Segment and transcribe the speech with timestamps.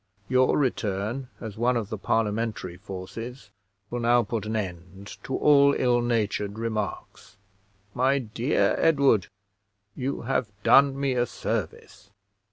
[0.27, 3.51] Your return as one of the Parliamentary forces
[3.91, 7.37] will now put an end to all ill natured remarks.
[7.93, 9.27] My dear Edward,
[9.95, 12.09] you have done me a service.